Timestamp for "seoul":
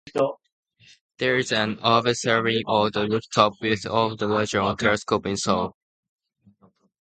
5.37-5.75